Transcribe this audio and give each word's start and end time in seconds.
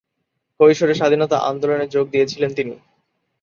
কৈশোরে 0.59 0.93
স্বাধীনতা 0.95 1.37
আন্দোলনে 1.49 1.85
যোগ 1.87 2.05
দিয়েছিলেন 2.13 2.51
তিনি। 2.53 2.73